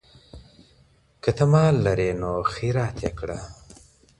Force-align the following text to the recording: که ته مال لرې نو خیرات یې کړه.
که 1.23 1.29
ته 1.37 1.45
مال 1.51 1.75
لرې 1.85 2.09
نو 2.21 2.31
خیرات 2.51 2.97
یې 3.05 3.11
کړه. 3.19 3.39